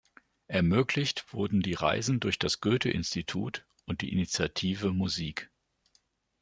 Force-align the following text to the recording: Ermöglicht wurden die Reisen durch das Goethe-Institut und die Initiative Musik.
Ermöglicht 0.47 1.31
wurden 1.31 1.61
die 1.61 1.75
Reisen 1.75 2.19
durch 2.19 2.39
das 2.39 2.59
Goethe-Institut 2.59 3.67
und 3.85 4.01
die 4.01 4.11
Initiative 4.11 4.91
Musik. 4.93 5.51